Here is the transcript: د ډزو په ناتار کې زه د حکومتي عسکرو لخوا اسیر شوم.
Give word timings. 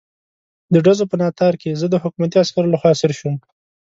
د 0.73 0.75
ډزو 0.85 1.03
په 1.11 1.15
ناتار 1.23 1.53
کې 1.61 1.77
زه 1.81 1.85
د 1.89 1.95
حکومتي 2.03 2.35
عسکرو 2.43 2.71
لخوا 2.73 2.89
اسیر 2.93 3.11
شوم. 3.19 3.35